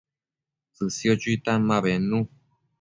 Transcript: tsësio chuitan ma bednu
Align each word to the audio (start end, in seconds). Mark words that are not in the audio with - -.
tsësio 0.75 1.13
chuitan 1.21 1.59
ma 1.67 1.77
bednu 1.87 2.19